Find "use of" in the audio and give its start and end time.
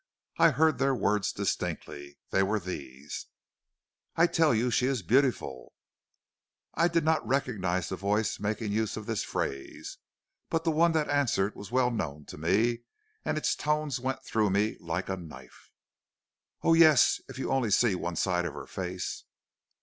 8.71-9.05